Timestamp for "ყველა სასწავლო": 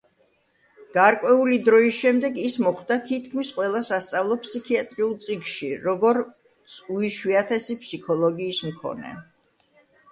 3.59-4.39